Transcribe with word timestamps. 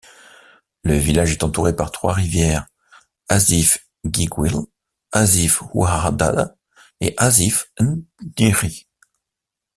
Le 0.83 0.95
village 0.95 1.31
est 1.31 1.43
entouré 1.43 1.75
par 1.75 1.91
trois 1.91 2.13
rivières, 2.13 2.65
Assif-guighil, 3.29 4.65
Assif-ouhadad 5.11 6.57
et 7.01 7.13
assif-n’tniri. 7.17 8.87